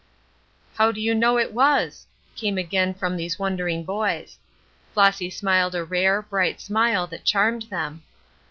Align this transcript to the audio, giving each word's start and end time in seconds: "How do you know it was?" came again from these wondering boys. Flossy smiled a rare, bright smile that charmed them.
"How 0.77 0.91
do 0.91 0.99
you 0.99 1.13
know 1.13 1.37
it 1.37 1.53
was?" 1.53 2.07
came 2.35 2.57
again 2.57 2.95
from 2.95 3.15
these 3.17 3.37
wondering 3.37 3.83
boys. 3.83 4.39
Flossy 4.95 5.29
smiled 5.29 5.75
a 5.75 5.83
rare, 5.85 6.23
bright 6.23 6.59
smile 6.59 7.05
that 7.05 7.23
charmed 7.23 7.69
them. 7.69 8.01